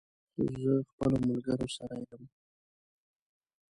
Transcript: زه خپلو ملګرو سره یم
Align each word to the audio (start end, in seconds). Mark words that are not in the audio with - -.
زه 0.61 0.71
خپلو 0.91 1.17
ملګرو 1.27 1.67
سره 1.77 1.95
یم 2.07 2.23